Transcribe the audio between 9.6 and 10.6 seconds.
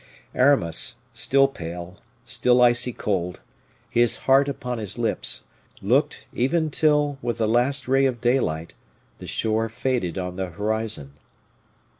faded on the